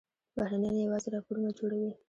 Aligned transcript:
بهرنیان 0.37 0.75
یوازې 0.77 1.07
راپورونه 1.15 1.49
جوړوي. 1.59 1.91